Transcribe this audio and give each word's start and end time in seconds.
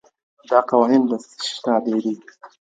دا 0.49 0.59
قوانين 0.69 1.03
د 1.07 1.11
څه 1.23 1.35
سي 1.45 1.55
تابع 1.63 1.97
دي؟ 2.03 2.15